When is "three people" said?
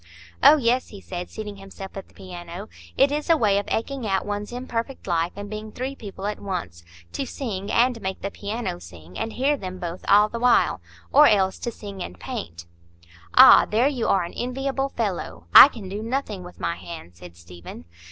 5.71-6.25